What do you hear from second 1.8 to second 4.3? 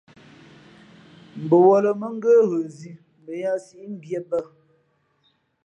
mα̌ ngə́ ghə zǐ mα yāā síʼ mbīē